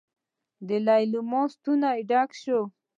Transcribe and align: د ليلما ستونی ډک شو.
د 0.67 0.69
ليلما 0.87 1.41
ستونی 1.53 1.99
ډک 2.09 2.29
شو. 2.41 2.59